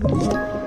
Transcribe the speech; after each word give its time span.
you 0.00 0.57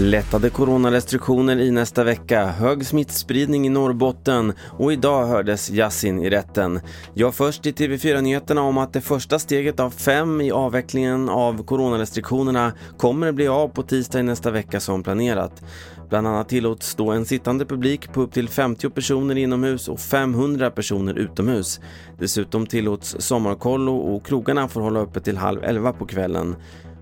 Lättade 0.00 0.50
coronarestriktioner 0.50 1.60
i 1.60 1.70
nästa 1.70 2.04
vecka, 2.04 2.46
hög 2.46 2.86
smittspridning 2.86 3.66
i 3.66 3.68
Norrbotten 3.68 4.52
och 4.78 4.92
idag 4.92 5.26
hördes 5.26 5.70
Yasin 5.70 6.20
i 6.20 6.30
rätten. 6.30 6.80
Jag 7.14 7.34
först 7.34 7.66
i 7.66 7.72
TV4-nyheterna 7.72 8.60
om 8.60 8.78
att 8.78 8.92
det 8.92 9.00
första 9.00 9.38
steget 9.38 9.80
av 9.80 9.90
fem 9.90 10.40
i 10.40 10.50
avvecklingen 10.50 11.28
av 11.28 11.64
coronarestriktionerna 11.64 12.72
kommer 12.96 13.32
bli 13.32 13.48
av 13.48 13.68
på 13.68 13.82
tisdag 13.82 14.20
i 14.20 14.22
nästa 14.22 14.50
vecka 14.50 14.80
som 14.80 15.02
planerat. 15.02 15.62
Bland 16.08 16.26
annat 16.26 16.48
tillåts 16.48 16.94
då 16.94 17.10
en 17.10 17.24
sittande 17.24 17.64
publik 17.64 18.12
på 18.12 18.22
upp 18.22 18.32
till 18.32 18.48
50 18.48 18.90
personer 18.90 19.38
inomhus 19.38 19.88
och 19.88 20.00
500 20.00 20.70
personer 20.70 21.14
utomhus. 21.14 21.80
Dessutom 22.18 22.66
tillåts 22.66 23.16
sommarkollo 23.18 23.96
och 23.96 24.26
krogarna 24.26 24.68
får 24.68 24.80
hålla 24.80 25.00
öppet 25.00 25.24
till 25.24 25.36
halv 25.36 25.64
elva 25.64 25.92
på 25.92 26.06
kvällen. 26.06 26.56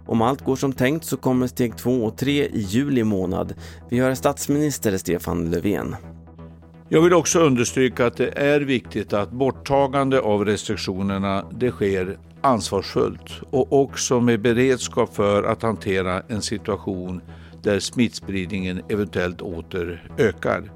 Om 0.07 0.23
allt 0.23 0.45
går 0.45 0.57
som 0.57 0.73
tänkt 0.73 1.05
så 1.05 1.17
kommer 1.17 1.47
steg 1.47 1.77
två 1.77 2.05
och 2.05 2.19
tre 2.19 2.45
i 2.45 2.61
juli 2.61 3.05
månad. 3.05 3.55
Vi 3.89 3.99
hör 3.99 4.15
statsminister 4.15 4.97
Stefan 4.97 5.51
Löfven. 5.51 5.97
Jag 6.89 7.03
vill 7.03 7.15
också 7.15 7.39
understryka 7.41 8.07
att 8.07 8.17
det 8.17 8.39
är 8.39 8.61
viktigt 8.61 9.13
att 9.13 9.31
borttagande 9.31 10.21
av 10.21 10.45
restriktionerna 10.45 11.45
det 11.51 11.71
sker 11.71 12.19
ansvarsfullt 12.41 13.31
och 13.51 13.83
också 13.83 14.21
med 14.21 14.41
beredskap 14.41 15.15
för 15.15 15.43
att 15.43 15.63
hantera 15.63 16.23
en 16.29 16.43
situation 16.43 17.21
där 17.63 17.79
smittspridningen 17.79 18.83
eventuellt 18.89 19.41
åter 19.41 20.11
ökar. 20.19 20.71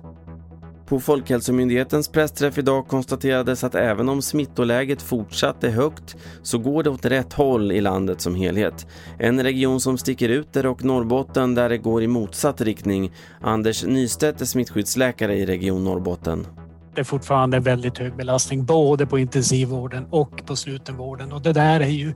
På 0.91 1.01
Folkhälsomyndighetens 1.01 2.09
pressträff 2.09 2.59
idag 2.59 2.89
konstaterades 2.89 3.65
att 3.65 3.75
även 3.75 4.09
om 4.09 4.23
smittoläget 4.23 5.03
fortsatt 5.03 5.65
är 5.65 5.71
högt 5.71 6.17
så 6.43 6.59
går 6.59 6.83
det 6.83 6.91
åt 6.91 7.05
rätt 7.05 7.33
håll 7.33 7.73
i 7.73 7.81
landet 7.81 8.21
som 8.21 8.35
helhet. 8.35 8.87
En 9.19 9.43
region 9.43 9.81
som 9.81 9.99
sticker 9.99 10.29
ut 10.29 10.57
är 10.57 10.63
dock 10.63 10.83
Norrbotten 10.83 11.55
där 11.55 11.69
det 11.69 11.79
går 11.79 12.03
i 12.03 12.07
motsatt 12.07 12.61
riktning. 12.61 13.13
Anders 13.41 13.85
Nystedt 13.85 14.41
är 14.41 14.45
smittskyddsläkare 14.45 15.37
i 15.37 15.47
Region 15.47 15.85
Norrbotten. 15.85 16.47
Det 16.95 17.01
är 17.01 17.05
fortfarande 17.05 17.57
en 17.57 17.63
väldigt 17.63 17.99
hög 17.99 18.17
belastning 18.17 18.65
både 18.65 19.07
på 19.07 19.19
intensivvården 19.19 20.07
och 20.11 20.47
på 20.47 20.57
slutenvården 20.57 21.33
och 21.33 21.43
det 21.43 21.53
där 21.53 21.81
är 21.81 21.87
ju 21.87 22.15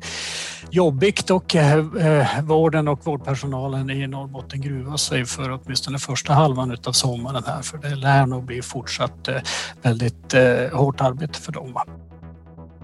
jobbigt 0.75 1.31
och 1.31 1.57
eh, 1.57 1.79
eh, 1.79 2.43
vården 2.43 2.89
och 2.89 3.07
vårdpersonalen 3.07 3.91
i 3.91 4.07
Norrbotten 4.07 4.61
gruvar 4.61 4.97
sig 4.97 5.25
för 5.25 5.51
åtminstone 5.51 5.99
första 5.99 6.33
halvan 6.33 6.77
av 6.87 6.93
sommaren 6.93 7.43
här 7.47 7.63
för 7.63 7.79
det 7.79 7.95
lär 7.95 8.27
nog 8.27 8.45
bli 8.45 8.63
fortsatt 8.63 9.29
eh, 9.29 9.35
väldigt 9.83 10.35
eh, 10.35 10.79
hårt 10.79 11.01
arbete 11.01 11.39
för 11.39 11.53
dem. 11.53 11.75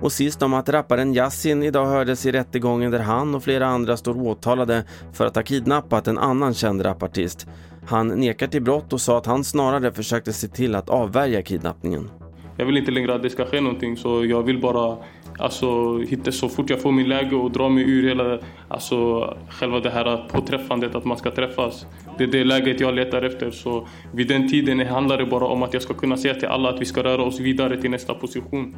Och 0.00 0.12
sist 0.12 0.42
om 0.42 0.55
att 0.55 0.69
rapparen 0.69 1.14
Yassin 1.14 1.62
idag 1.62 1.86
hördes 1.86 2.27
i 2.27 2.32
rättegången 2.32 2.91
där 2.91 2.98
han 2.98 3.34
och 3.34 3.44
flera 3.44 3.66
andra 3.66 3.97
står 3.97 4.16
åtalade 4.16 4.84
för 5.12 5.27
att 5.27 5.36
ha 5.36 5.42
kidnappat 5.42 6.08
en 6.08 6.19
annan 6.19 6.54
känd 6.54 6.84
rapartist. 6.84 7.47
Han 7.86 8.08
nekar 8.08 8.47
till 8.47 8.62
brott 8.62 8.92
och 8.92 9.00
sa 9.00 9.19
att 9.19 9.27
han 9.27 9.44
snarare 9.44 9.92
försökte 9.92 10.32
se 10.32 10.48
till 10.48 10.75
att 10.75 10.88
avvärja 10.88 11.42
kidnappningen. 11.42 12.10
Jag 12.56 12.66
vill 12.66 12.77
inte 12.77 12.91
längre 12.91 13.14
att 13.14 13.22
det 13.22 13.30
ska 13.30 13.47
ske 13.47 13.60
någonting 13.60 13.97
så 13.97 14.25
jag 14.25 14.42
vill 14.42 14.60
bara 14.60 14.97
alltså, 15.41 15.98
hitta 15.98 16.33
så 16.33 16.48
fort 16.48 16.70
jag 16.70 16.80
får 16.80 16.92
min 16.92 17.08
läge 17.08 17.36
och 17.36 17.50
dra 17.50 17.69
mig 17.69 17.91
ur 17.91 18.08
hela 18.08 18.38
alltså, 18.69 19.20
själva 19.50 19.80
det 19.80 19.91
här 19.91 20.28
påträffandet 20.28 20.94
att 20.94 21.05
man 21.05 21.16
ska 21.16 21.30
träffas. 21.30 21.86
Det 22.19 22.24
är 22.24 22.28
det 22.28 22.44
läget 22.44 22.80
jag 22.80 22.94
letar 22.94 23.22
efter 23.22 23.50
så 23.50 23.88
vid 24.12 24.28
den 24.28 24.48
tiden 24.48 24.86
handlar 24.86 25.19
det 25.19 25.27
bara 25.27 25.47
om 25.47 25.62
att 25.62 25.74
jag 25.74 25.82
ska 25.82 25.94
kunna 25.94 26.16
säga 26.16 26.34
till 26.34 26.48
alla 26.48 26.69
att 26.69 26.80
vi 26.80 26.84
ska 26.84 27.02
röra 27.02 27.22
oss 27.22 27.41
vidare 27.41 27.80
till 27.80 27.91
nästa 27.91 28.14
position. 28.14 28.77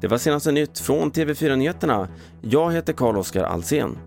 Det 0.00 0.08
var 0.08 0.18
senaste 0.18 0.52
nytt 0.52 0.78
från 0.78 1.12
TV4 1.12 1.56
Nyheterna. 1.56 2.08
Jag 2.40 2.72
heter 2.72 2.92
Carl-Oskar 2.92 3.44
Alsen. 3.44 3.98